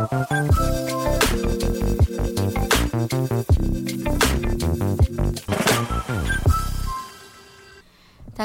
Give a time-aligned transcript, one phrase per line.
[0.00, 0.06] 大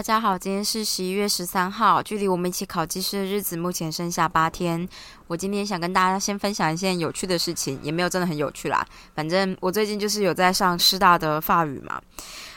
[0.04, 4.86] 家好，今天是十一月十三号，距离我们一起考技师的日子目前剩下八天。
[5.28, 8.86] 我今天想跟大家先分享一件有趣的事情，也没有真的很有趣啦。
[9.14, 12.02] 反正我最近就是有在上师大的法语嘛。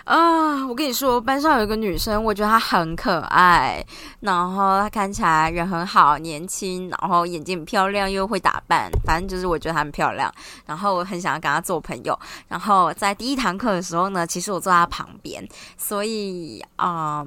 [0.09, 3.84] 啊，我跟你说，班上有一个女生，我觉得她很可爱，
[4.20, 10.32] 然后她看起来人很好，年轻，然后眼睛很漂亮，又会打扮，反正就是我觉得她很漂亮，
[10.64, 12.18] 然后我很想要跟她做朋友。
[12.49, 17.22] 然后在第一堂课的时候呢，其实我坐她旁边，所以啊，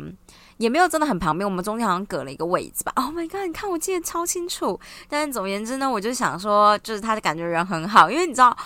[0.58, 2.92] 也没有真的很旁边，我们中间好像隔了一个位置吧。
[2.96, 4.80] Oh my god，你看我记得超清楚。
[5.08, 8.58] 但是总而言之呢，我就想说，就是她的感觉人很好，因为你知道。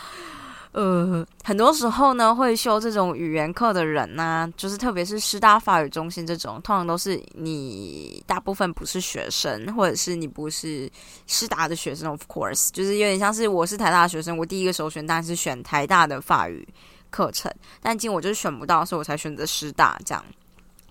[0.76, 10.92] 呃，很多时候呢，会修这种语言课的人呢，就是特别是师大法语中心这种，通常都是你大部分不是学生，或者是你不是
[11.28, 12.10] 师大的学生。
[12.12, 16.68] Of course，就是有点像是我是台大学生，我第一个首选当然是选台大的法语
[17.10, 17.50] 课程，
[17.82, 20.22] 但今我就是选不到，所以我才选择师大这样。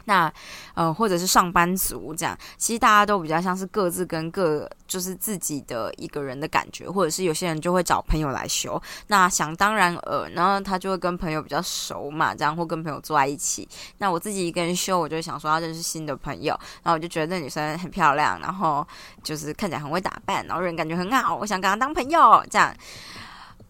[0.06, 0.33] 那，
[0.74, 8.80] 呃，或者是上班族这样，其实大家都比较像是各自跟各，就是自己的一个人的感觉，或者是有些人就会找朋友来修。
[9.06, 13.69] 那想当然呃，然后他就会跟朋友比较熟嘛，这样或跟朋友坐在一起。
[13.98, 18.86] 那我自己一个人修，我就想说要认识新的朋友，然后我就觉得那女生很漂亮，然后
[19.22, 22.74] 就是看起来很会打扮，然后人感觉很好，我想跟她当朋友这样。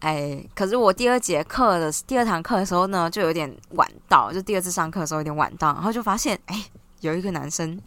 [0.01, 6.65] 哎，可是我第二节课的第二堂课的时候呢，就有点晚到，就第二次上课的时候有点晚到，然后就发现，哎，
[7.01, 7.81] 有一个男生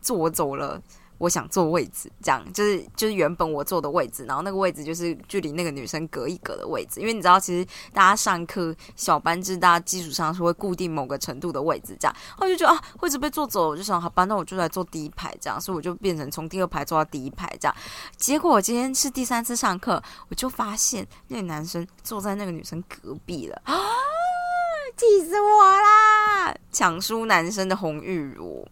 [0.00, 0.80] 坐走了。
[1.18, 17.74] 我想坐位置，这样就是就是原本我坐的位置，然后那个位置就是距离那个女生隔一隔的位置，因为你知道，其实大家上课小班制，大家基础上是会固定某个程度的位置，这样，我就觉得啊，位置被坐走，我就想，好吧，那我就来坐第一排，这样，所以我就变成从第二排坐到第一排，这样。
[18.16, 23.74] 结果我今天是第三次上课，我就发现那个男生坐在那个女生隔壁了啊，
[24.96, 26.54] 气死我啦！
[26.72, 28.66] 抢输男生的红玉茹，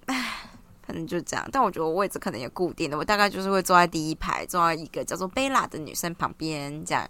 [0.94, 7.08] 能就这样，但我觉得我位置可能也固定的，我大概就是会坐在第一排，坐在一个叫做贝拉的女生旁边这样。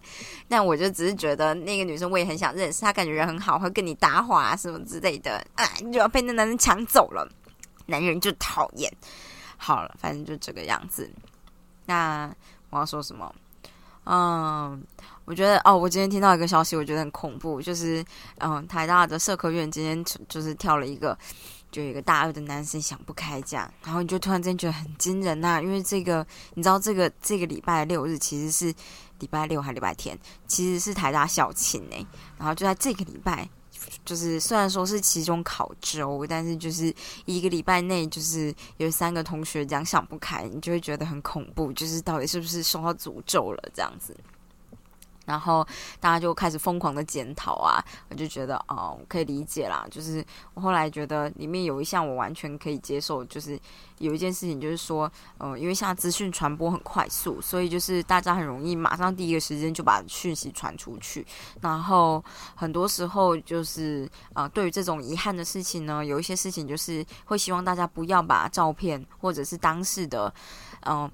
[0.49, 5.45] 但我就只是觉得那个女生我也很想认识，她感觉人很好，会跟你搭话什么之类的。
[5.55, 7.29] 啊，你就要被那男人抢走了，
[7.87, 8.93] 男人就讨厌。
[9.57, 11.11] 好了，反正就这个样子。
[11.87, 12.35] 那
[12.71, 13.35] 我要说什么？
[14.05, 14.85] 嗯，
[15.25, 18.05] 我觉得哦，我今天听到一个消息，我觉得很恐怖，就是
[18.39, 21.17] 嗯，台大的社科院今天就是跳了一个。
[21.75, 26.25] 就有一个大二的男生想不开这样，然后你就突然间觉得很惊人呐，因为这个
[26.55, 28.73] 你知道这个这个礼拜六日其实是
[29.19, 32.07] 礼拜六还礼拜天，其实是台大校庆呢。
[32.39, 33.49] 然后就在这个礼拜，
[34.05, 44.17] 就是虽然说是期中考周，但是就是一个礼拜内就是有三个同学这样想不开，你就会觉得很恐怖，就是到底是不是受到诅咒了这样子。
[45.25, 45.67] 然后
[46.01, 49.87] 大家就开始疯狂的检讨啊，我就觉得哦，可以理解啦。
[49.91, 50.25] 就是
[50.55, 53.59] 我后来觉得里面有一项我完全可以接受，就是
[53.99, 61.27] 有一件事情就是说，呃，因为现在资讯传播很快速，所以就是大家很容易马上第一个时间就把讯息传出去。
[61.61, 62.23] 然后
[62.55, 70.33] 很多时候就是啊，对于这种遗憾的事情呢，有一些事情就是会希望大家不要把照片或者是当事的，
[70.87, 71.11] 嗯。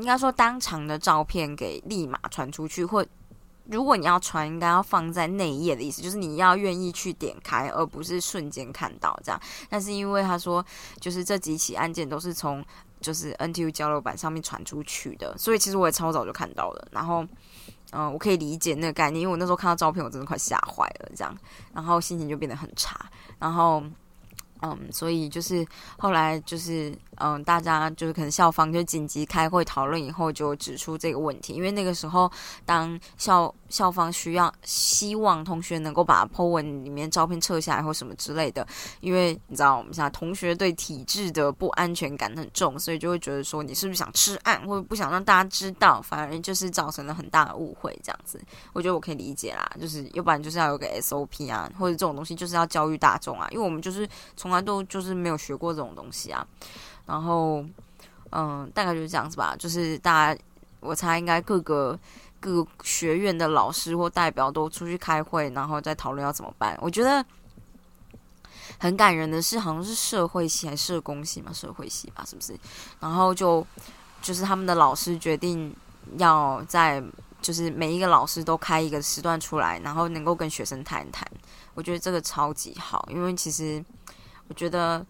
[0.00, 3.04] 应该说，当场的照片给立马传出去，或
[3.66, 9.40] 如果你要传，应该要放在内页的意思，就是你要愿意去点开，而不是瞬间看到这样。
[9.68, 10.64] 但是因为他说，
[10.98, 12.64] 就是这几起案件都是从
[13.00, 16.88] 就是 NTU 交流版上面传出去的，所以其实我也超早就看到了。
[16.90, 17.24] 然后，
[17.92, 21.36] 嗯，我可以理解那个概念，因为我那时候看到照片，我真的快吓坏了，这样，
[21.72, 23.82] 然后心情就变得很差，然后。
[24.62, 25.66] 嗯，所以就是
[25.98, 31.52] 后来就是嗯，大家就是可能校方就紧急开会讨论以后，就指出这个问题。
[31.52, 32.30] 因为那个时候，
[32.64, 38.66] 当校校方需要希望同学能够把 po 文里面照片撤下来或什么之类的，
[39.00, 48.40] 因为你知道我们现在同学对体制的不安全感很重，所以就会觉得说你是不是想吃案，或者不想让大家知道，反而就是造成了很大的误会这样子。
[48.72, 56.46] 我觉得我可以理解啦，就是要不然就是要有个 SOP 啊，或者这种东西就是要教育大众啊，因为我们就是从来都就是没有学过这种东西啊，
[57.10, 57.64] 然后
[58.30, 59.56] 嗯，大概就是这样子吧。
[59.58, 60.40] 就是大家，
[60.78, 61.98] 我猜应该各个
[62.38, 66.78] 各个学院的老师或代表都出去开会，然后再讨论要怎么办。
[66.80, 67.24] 我觉得
[68.78, 72.56] 很感人的是，好像是社会系还是社工系嘛，社会系吧，是不是？
[73.00, 73.66] 然后就
[74.22, 75.74] 就是他们的老师决定
[76.16, 77.02] 要在，
[77.42, 81.26] 就是每一个老师都开一个时段出来，然后能够跟学生谈谈。
[81.74, 83.84] 我觉得这个超级好，因为其实。
[84.48, 85.06] 我觉得，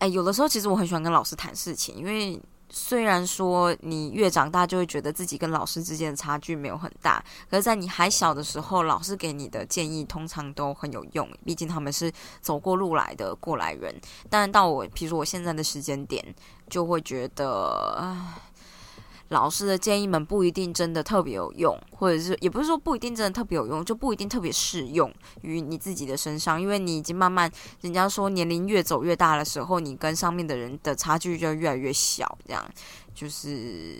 [0.00, 12.10] 哎，有的时候其实我很喜欢跟老师谈事情，因为虽然说你越长大，就会觉得自己跟老师之间的差距没有很大，可是，在你还小的时候，老师给你的建议通常都很有用，毕竟他们是
[12.40, 13.94] 走过路来的过来人。
[14.30, 16.24] 但到我，比如说我现在的时间点，
[16.68, 18.16] 就会觉得，唉。
[19.30, 25.12] 老师的建议们不一定真的特别有用，或者是也不是说不一定真的特别有用，就不一定特别适用
[25.42, 27.50] 于你自己的身上，因为你已经慢慢，
[27.80, 32.64] 人家说年龄越走越大的时候，你跟上面的人的差距就越来越小，这样。
[33.14, 33.96] 就是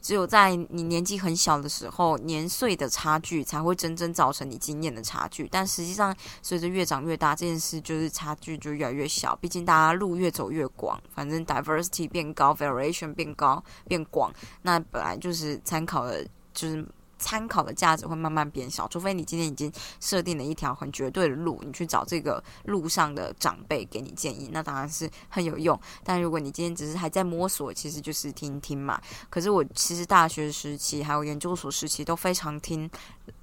[0.00, 5.48] 只有在你年纪很小的时候，年岁的差距才会真正造成你经验的差距。
[5.50, 9.36] 但实际上，随着越长越大，这件事就是差距就越来越小。
[9.36, 14.32] 毕竟大家路越走越广，反正 diversity 变高，variation 变高变广，
[14.62, 16.86] 那本来就是参考的，就是。
[17.18, 25.78] 参考的价值会慢慢变小，除非你今天已经设定了一条很绝对的路，你去找这个路上的长辈给你建议，那当然是很有用。
[26.04, 29.00] 但如果你今天只是还在摸索，其实就是听听嘛。
[29.30, 32.88] 可是我其实大学时期还有研究所时期都非常听，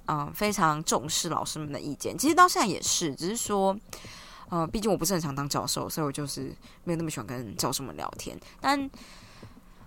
[0.06, 2.16] 嗯，非常重视老师们的意见。
[2.16, 3.76] 其实到现在也是，只是说，
[4.50, 6.54] 呃，毕竟我不是很常当教授，所以我就是
[6.84, 8.38] 没有那么喜欢跟教授们聊天。
[8.60, 8.88] 但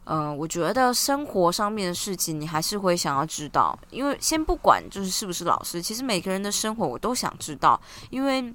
[0.09, 8.54] 嗯，我觉得生活上面的事情，你还是会想要知道，因为先不管就是是不是老师，其实每个人的生活我都想知道，因为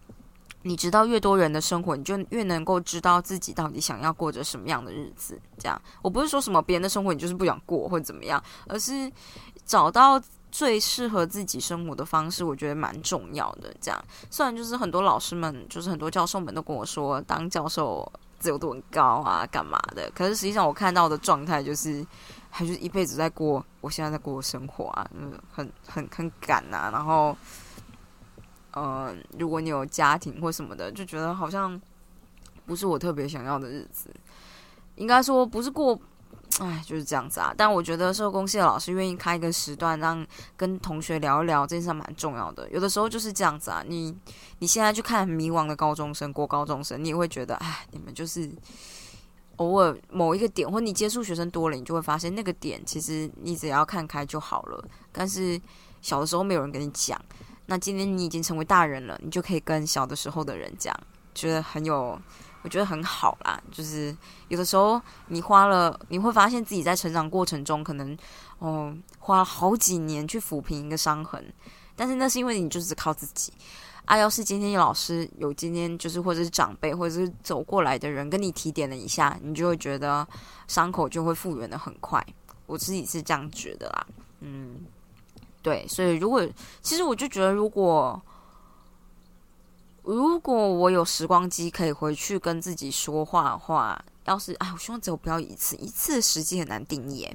[0.63, 5.39] 你知道越多人的生活，你就越能够知道自己到底想要过着什么样的日子。
[5.59, 9.13] 这样，我不是说什么别人的生活你就是不想过或者怎么样，而是
[9.67, 10.19] 找到
[10.51, 13.75] 最适合自己生活的方式，我觉得蛮重要的。
[13.79, 18.11] 这样，虽然就是很多老师们，就是很多教授们都跟我说，当教授。
[18.43, 20.11] 自由度很高啊，干嘛的？
[20.13, 22.05] 可是实际上我看到的状态就是，
[22.51, 26.91] 还是一辈子在过我现在在过的生活啊，嗯，很很很赶呐。
[26.93, 27.37] 然后，
[28.75, 31.81] 嗯，如果你有家庭或什么的，就觉得好像
[32.67, 34.11] 不是我特别想要的日子。
[34.97, 35.97] 应该说不是过。
[36.61, 37.55] 哎，就是这样子啊。
[37.57, 40.27] 但我觉得社工系的老师愿意开一个时段，让
[40.57, 42.69] 跟同学聊一聊，这件事蛮重要的。
[42.71, 43.83] 有的时候就是这样子啊。
[43.87, 44.15] 你
[44.59, 48.51] 你现在去看迷惘的高中生、过高中生，你也会觉得，哎，你们就是
[49.57, 54.85] 偶尔某一个点，或你接触学生多了，你就会发现那个点，其实你只要看开就好了。
[55.11, 55.61] 但是
[56.01, 57.21] 小的时候没有人跟你讲，
[57.67, 60.95] 那今天你已经成为大人了，你就可以跟小的时候的人讲，
[61.35, 62.21] 觉得很有。
[62.63, 64.17] 我觉得很好啦，就是
[64.49, 68.17] 有的时候你花了，你会发现自己在成长过程中，可能
[68.59, 71.45] 哦花了好几年去抚平一个伤痕，
[71.97, 73.53] 但是那是因为你就是靠自己。
[74.05, 80.27] 啊，要是今天老师有今天就是或者是长辈或者是走过来的人跟你提点了一下，你就会觉得
[80.67, 82.25] 伤口就会复原的很快。
[82.67, 84.07] 我自己是这样觉得啦，
[84.41, 84.81] 嗯，
[85.63, 86.47] 对，所以如果
[86.81, 88.21] 其实我就觉得如果。
[90.03, 97.29] 如果我有时光机可以回去跟自己说话的话，要是啊，我希望只有不要一次，一次的时机很难定义。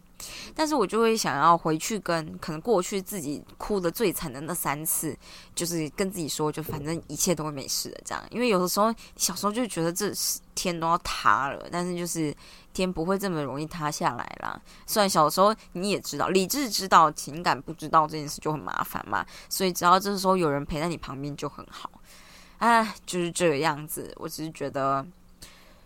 [0.53, 5.17] 但是我就会想要回去跟可能过去自己哭的最惨的那三次，
[5.55, 8.21] 就是跟自己说，就反正一切都会没事的这样。
[8.31, 10.11] 因为有的时候小时候就觉得这
[10.53, 12.35] 天都要塌了，但是就是
[12.73, 14.59] 天不会这么容易塌下来啦。
[14.85, 19.25] 虽然小时候你也知道，理智知道，情感不知道这件事就很麻烦嘛。
[19.47, 21.89] 所以只要这时候有人陪在你旁边就很好。
[22.59, 24.11] 哎，就是这个样子。
[24.17, 25.05] 我只是觉得，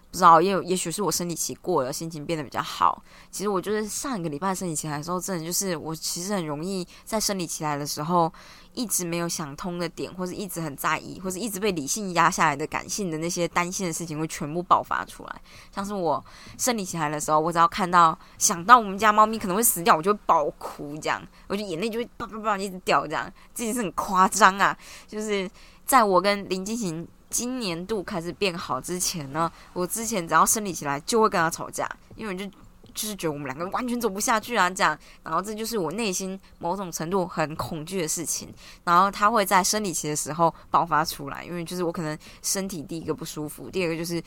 [0.10, 3.04] 不知道，也有，也许是我生理期过了，心情变得比较好。
[3.30, 8.32] 其实我就是上一个礼拜生理期来的时候，真的就是我其实很容易在生理期来的时候，
[8.74, 15.42] 一直没有想通的点，或者一直很在意，或者一直被理性压下来的感性的那些担心的事情，会全部爆发出来。
[15.76, 16.24] 像是我
[16.58, 25.50] 生理期来的时候，我只要看到想到我们家猫咪可能会死掉，我就会爆哭，这样，我就眼泪就会叭叭叭一直掉，这样，这件事很夸张啊，就是。
[25.92, 32.50] 在我跟林金行今年度开始变好之前呢，我之前只要生理起来就会跟他吵架，因为就。
[32.94, 44.22] 就是觉得我们两个完全走不下去啊，这样，然后这就是我内心某种程度很恐惧的事情，然后他会在生理期的时候爆发出来，因为就是我可能身体第一个不舒服，第二个就是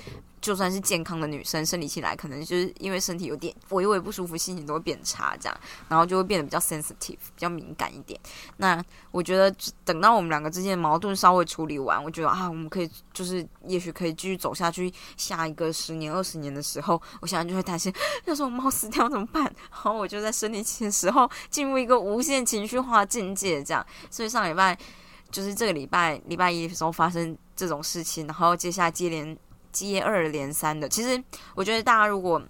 [0.44, 8.18] 就算是健康的女生生理期来，可能就是因为身体有点微微不舒服，心情都会变差，这样，然后就会变得比较 sensitive，比较敏感一点。
[8.56, 18.54] 那我觉得等到我们两个之间的矛盾稍微处理完，我觉得啊，我们可以就是也许可以继续走下去，下一个十年二十年的时候，我现在就会担心，要是我。
[18.54, 19.42] 猫死掉怎么办？
[19.42, 23.84] 然后我就在生理期的时候进入一个无限情绪化境界，这样。
[24.08, 24.78] 所以上礼拜
[25.28, 29.36] 就是这个礼拜礼拜一的时候发生这种事情，然后接下来接连
[29.75, 30.88] 接二连三的。
[30.88, 31.23] 其实
[31.54, 32.40] 我觉得大家如果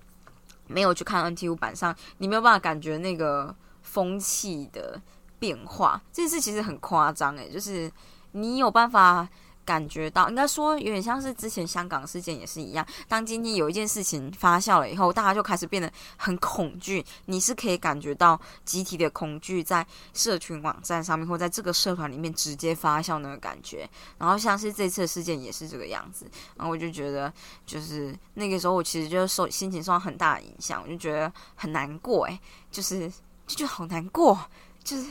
[0.68, 5.00] 没有去看 NTU 版上，你没有办法感觉那个风气的
[5.38, 6.00] 变化。
[6.12, 7.90] 这件事其实很夸张诶，就是
[8.32, 9.28] 你有办法
[9.64, 12.86] 感觉到，应该说有点像是之前香港事件也是一样。
[13.08, 17.04] 当今天有一件事情发酵了以后，大家就开始变得很恐惧。
[17.26, 23.88] 你是可以感觉到集体的恐惧在社群网站上面，或在这个社团里面直接发酵那个感觉。
[24.18, 26.26] 然后像是这次事件也是这个样子。
[26.56, 27.32] 然后我就觉得，
[27.66, 32.26] 就是那个时候我其实就受心情受到很大的影响，我就觉得很难过。
[32.26, 32.38] 诶，
[32.70, 33.08] 就是
[33.46, 34.38] 就觉得好难过，
[34.82, 35.06] 就是。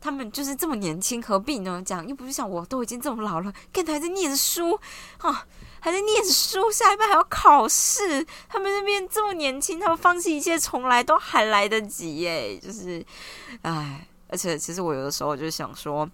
[0.00, 1.82] 他们就是这么年轻，何必呢？
[1.84, 4.78] 这样又不是像我都已经这么老了，看他还在念书
[5.18, 5.46] 啊，
[5.80, 8.26] 还在念书，下一班还要考试。
[8.48, 12.58] 他们那边这么年轻，他们放弃一切重来都还来得及耶！
[12.58, 13.04] 就是，
[13.62, 16.08] 唉，而且其实我有的时候就想说，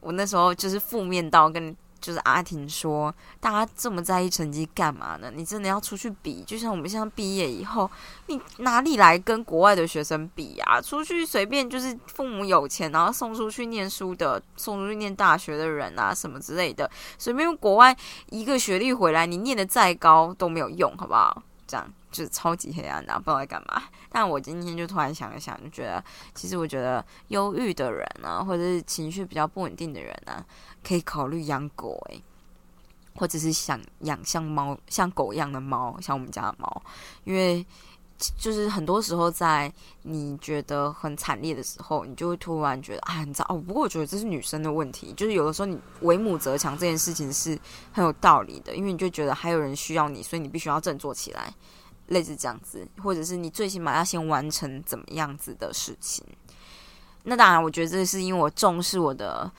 [0.00, 1.76] 我那时候就是负面到跟。
[2.00, 5.30] 就是阿婷说，大家这么在意成绩干嘛呢？
[5.34, 6.42] 你真的要出去比？
[6.44, 7.90] 就像我们现在毕业以后，
[8.26, 10.80] 你哪里来跟国外的学生比啊？
[10.80, 17.96] 出去随便就是父母有钱，然后送出去念书的，送出去念大学的人啊，什么之类的，随便国外
[18.30, 21.42] 一个学历回来，你念的再高都没有用，好不好？
[21.66, 23.82] 这样就是超级黑暗的，不知道在干嘛。
[24.08, 30.44] 但我今天就突然想一想，就觉得，其实我觉得忧郁的人啊，或者是情绪比较不稳定的人啊。
[30.82, 32.22] 可以考虑养狗诶，
[33.14, 36.82] 或者是想养像猫、像狗一样的猫，像我们家的猫，
[37.24, 37.64] 因为
[38.38, 39.70] 就是很多时候在
[40.02, 43.58] 你觉得很惨烈的时候，你就会突然觉得啊，你知道哦。
[43.58, 47.58] 不过我觉得这是女生的问题，就是有的时候你为母则强这件事情是
[47.92, 51.52] 很有道理的，因为你就觉得还有人需要你，所以你必须要振作起来，
[52.10, 56.24] 类似这样子，或者是你最起码要先完成怎么样子的事情。
[57.24, 59.50] 那当然，我觉得这是因为我重视我的。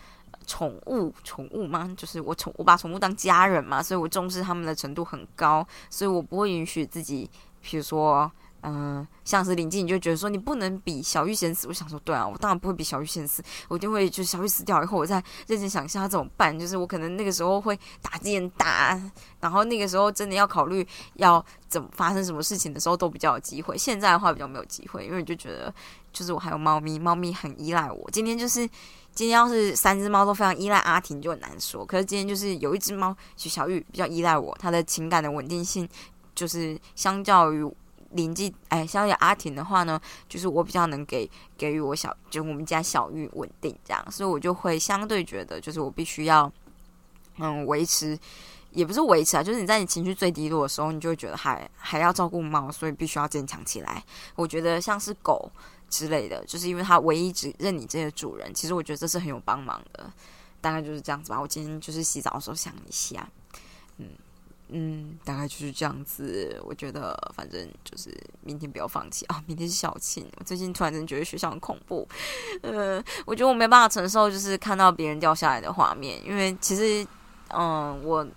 [0.48, 1.94] 宠物，宠物吗？
[1.96, 7.30] 就是我宠，我把宠物当家人嘛，所以我重视他们的程度很高，所以我不会允许自己，
[7.62, 8.30] 比如说，
[8.64, 11.68] 嗯，像是林静，你就觉得说你不能比小玉先死。
[11.68, 16.58] 我想说，对啊，我当然不会比小玉先死，我就会就小玉死掉以后，我再认真想一下怎么办。
[16.58, 19.02] 就是我可能那个时候会打剑打，
[19.40, 23.78] 然后那个时候真的要考虑要怎么发生什么事情的时候都比较有机会。
[23.78, 25.74] 现在的话比较没有机会，因为就觉得
[26.14, 28.10] 就是我还有猫咪，猫咪很依赖我。
[28.12, 28.70] 今天就是。
[29.14, 31.86] 今天要是三只猫都非常依赖阿婷，就很难说。
[31.86, 35.86] 可是今天就是有一只猫，就小玉比较依赖我，它的情感的稳定性
[36.34, 37.62] 就是相较于
[38.14, 40.00] 邻居，哎，相对阿婷的话呢，
[40.30, 46.52] 就是我比较能给给予我小，就我们家小玉稳定这样，所以我就会相对觉得，就是我必须要
[47.38, 48.18] 嗯维持，
[48.72, 54.04] 也不是维持啊，就是你在你情绪最低落的时候，你就会觉得还还要照顾猫，所以必须要坚强起来。
[54.36, 55.52] 我觉得像是狗。
[55.92, 60.10] 之类的，就是因为它唯一只认你这些主人，其实我觉得这是很有帮忙的，
[60.62, 61.42] 大概就是这样子吧。
[61.42, 63.30] 我今天就是洗澡的时候想一下，
[63.98, 64.08] 嗯
[64.72, 66.60] 嗯，大概就是这样子。
[66.64, 68.10] 我觉得反正就是
[68.42, 70.26] 明天不要放弃啊，明天是校庆。
[70.38, 72.08] 我最近突然间觉得学校很恐怖，
[72.62, 77.06] 呃，我觉得我没办法承受，就是看到别人掉下来的画面，因为其实，
[77.50, 78.28] 嗯，我。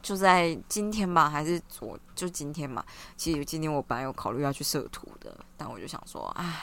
[0.00, 2.84] 就在今天吧，还是昨就今天嘛。
[3.16, 6.62] 其实今天我本来有考虑要去摄图的，但我就想说，唉，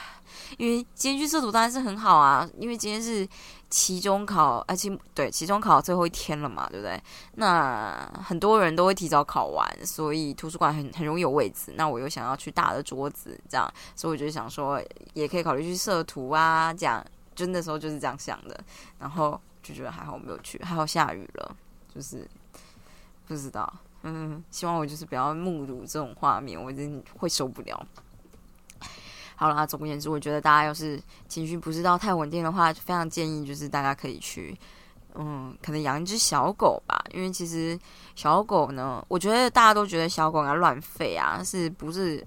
[0.56, 3.28] 因为今天去摄图当然是很好啊，因为今天是
[3.68, 7.00] 期中考，而且对期中考最后一天了嘛，对不对？
[7.34, 11.72] 那很多人都会提早考完，所以图书馆很很容易有位置。
[11.76, 17.04] 那我又想要去大的桌子，这样，所以我就想说，也可以考虑去摄图啊，这样。
[17.34, 18.58] 就那时候就是这样想的，
[18.98, 21.54] 然后就觉得还好没有去，还好下雨了，
[21.94, 22.26] 就是。
[23.26, 27.84] 不知道，嗯，希望我就是不要目睹这种画面，我真会受不了。
[29.34, 34.56] 好啦，总而言之，我觉得大家要是情绪不是到太稳定的话，就非常建议就是大家可以去，
[35.14, 37.78] 嗯，可能养一只小狗吧，因为其实
[38.14, 42.26] 小狗呢，我觉得大家都觉得小狗要乱吠啊，是不是？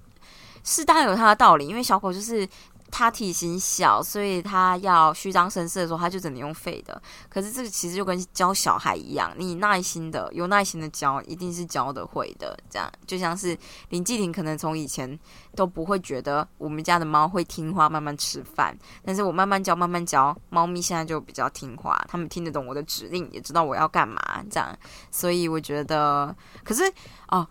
[0.62, 2.46] 是当然有它的道理，因为小狗就是。
[2.90, 7.00] 它体型小，所以它要虚张声势的时候，它就只能用废的。
[7.28, 12.58] 可是这个其实就跟教小孩一样，你耐心的、有耐心的教，一定是教的会的。
[12.68, 13.56] 这样就像是
[13.90, 15.18] 林继廷，可能从以前
[15.54, 24.20] 都不会觉得我们家的猫会听话、慢慢吃饭，但是我慢慢教、慢慢教，猫咪现在就比较听话，他们听得懂我的指令，也知道我要干嘛。
[24.50, 24.76] 这样，
[25.10, 26.82] 所以我觉得，可是
[27.28, 27.46] 哦，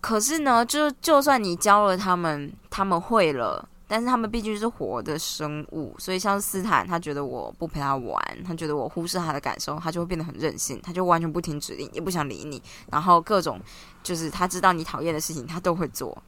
[0.00, 3.68] 可是呢，就就算你教了他们，他们会了。
[3.94, 12.60] 但是他们毕竟是活的生物，所以像斯坦，他觉得我不陪他玩，他觉得我忽视他的感受，他就会变得很任性，他就完全不听指令，也不想理你，
[12.90, 13.60] 然后各种
[14.02, 16.20] 就是他知道你讨厌的事情，他都会做。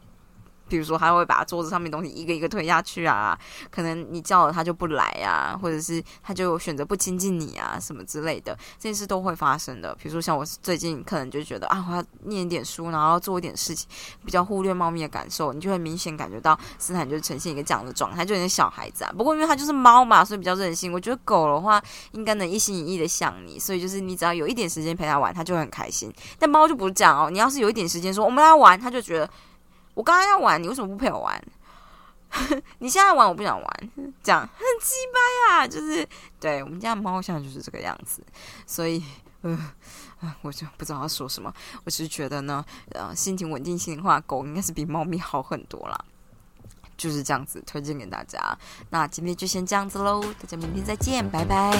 [0.68, 3.38] 比如说，他会把桌子上面东西一个一个推下去啊，
[3.70, 9.94] 可能你叫了他就不来啊，或者是他就选择不亲近你啊，什么之类的，这件事都会发生的。
[9.94, 13.88] 比如说，像我最近可能就觉得啊，我要念一点书，然后做一点事情，
[14.24, 19.12] 比较忽略猫咪的感受，你就会明显感觉到斯坦就呈现一个这样的状态，就有点小孩子啊。
[19.16, 20.92] 不过因为它就是猫嘛，所以比较任性。
[20.92, 21.82] 我觉得狗的话
[22.12, 26.12] 应该能一心一意的想你，所以就是你只要有一点时间陪它玩，它就会很开心。
[26.38, 29.30] 但猫就不是这样哦，你要是有一点时间说我们来玩，它就觉得。
[29.96, 31.42] 我刚刚要玩，你为什么不陪我玩？
[32.80, 33.90] 你现在玩，我不想玩，
[34.22, 35.66] 这样很鸡掰啊！
[35.66, 36.06] 就是
[36.38, 38.22] 对我们家猫现在就是这个样子，
[38.66, 39.02] 所以
[39.40, 39.72] 呃，
[40.42, 41.50] 我就不知道要说什么。
[41.84, 45.98] 我只是觉得呢，呃，心情稳定性的话，狗应该是比猫咪好很多啦。
[46.98, 48.38] 就是这样子推荐给大家。
[48.90, 51.72] 那今天就先这样子喽，大家明天再见，拜拜。